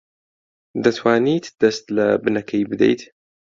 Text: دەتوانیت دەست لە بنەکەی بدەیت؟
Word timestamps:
دەتوانیت 0.83 1.45
دەست 1.61 1.83
لە 1.95 2.07
بنەکەی 2.23 2.63
بدەیت؟ 2.71 3.01